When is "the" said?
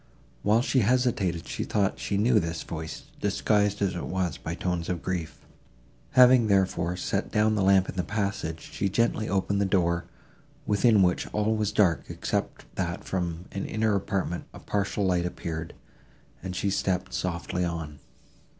7.53-7.61, 7.97-8.01, 9.61-9.65